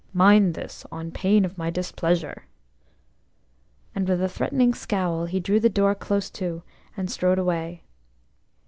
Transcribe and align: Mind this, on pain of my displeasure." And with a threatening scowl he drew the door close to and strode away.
Mind 0.13 0.55
this, 0.55 0.83
on 0.91 1.11
pain 1.11 1.45
of 1.45 1.59
my 1.59 1.69
displeasure." 1.69 2.45
And 3.93 4.09
with 4.09 4.19
a 4.23 4.27
threatening 4.27 4.73
scowl 4.73 5.25
he 5.25 5.39
drew 5.39 5.59
the 5.59 5.69
door 5.69 5.93
close 5.93 6.31
to 6.31 6.63
and 6.97 7.07
strode 7.11 7.37
away. 7.37 7.83